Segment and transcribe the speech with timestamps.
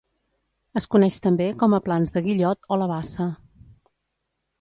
[0.79, 3.29] Es coneix també com a Plans de Guillot o la Bassa.